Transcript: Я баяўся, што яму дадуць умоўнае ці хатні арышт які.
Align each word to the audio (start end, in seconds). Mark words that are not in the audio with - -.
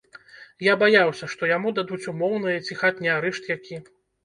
Я 0.67 0.71
баяўся, 0.83 1.29
што 1.35 1.51
яму 1.51 1.75
дадуць 1.81 2.01
умоўнае 2.15 2.57
ці 2.65 2.81
хатні 2.83 3.15
арышт 3.19 3.55
які. 3.57 3.83